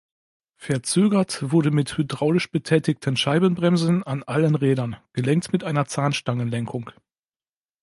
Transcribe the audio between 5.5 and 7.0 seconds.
mit einer Zahnstangenlenkung.